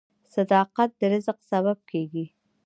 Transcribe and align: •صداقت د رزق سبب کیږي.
•صداقت 0.35 0.89
د 0.99 1.01
رزق 1.11 1.37
سبب 1.51 1.77
کیږي. 1.91 2.25